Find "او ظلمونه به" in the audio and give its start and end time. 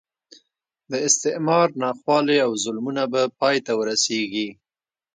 2.45-3.21